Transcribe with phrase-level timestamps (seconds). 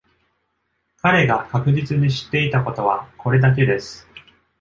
[1.03, 4.07] 彼が確実に知っていたことは、これだけです。